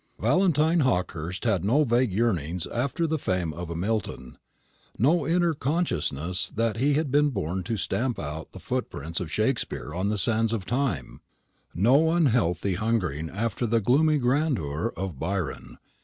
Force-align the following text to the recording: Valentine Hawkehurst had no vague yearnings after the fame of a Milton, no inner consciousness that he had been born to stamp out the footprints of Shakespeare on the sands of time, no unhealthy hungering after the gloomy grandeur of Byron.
Valentine 0.19 0.79
Hawkehurst 0.79 1.45
had 1.45 1.63
no 1.63 1.83
vague 1.83 2.11
yearnings 2.11 2.65
after 2.65 3.05
the 3.05 3.19
fame 3.19 3.53
of 3.53 3.69
a 3.69 3.75
Milton, 3.75 4.39
no 4.97 5.27
inner 5.27 5.53
consciousness 5.53 6.49
that 6.49 6.77
he 6.77 6.95
had 6.95 7.11
been 7.11 7.29
born 7.29 7.61
to 7.61 7.77
stamp 7.77 8.17
out 8.17 8.51
the 8.51 8.59
footprints 8.59 9.19
of 9.19 9.31
Shakespeare 9.31 9.93
on 9.93 10.09
the 10.09 10.17
sands 10.17 10.53
of 10.53 10.65
time, 10.65 11.21
no 11.75 12.09
unhealthy 12.13 12.73
hungering 12.73 13.29
after 13.29 13.67
the 13.67 13.79
gloomy 13.79 14.17
grandeur 14.17 14.91
of 14.97 15.19
Byron. 15.19 15.77